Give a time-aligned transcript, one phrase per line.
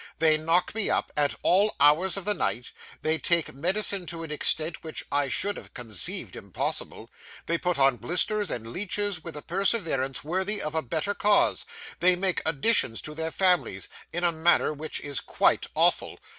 [0.17, 2.71] 'They knock me up, at all hours of the night;
[3.03, 7.11] they take medicine to an extent which I should have conceived impossible;
[7.45, 11.65] they put on blisters and leeches with a perseverance worthy of a better cause;
[11.99, 16.19] they make additions to their families, in a manner which is quite awful.